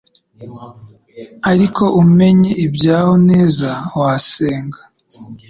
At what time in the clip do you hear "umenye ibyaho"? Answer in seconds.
2.01-3.13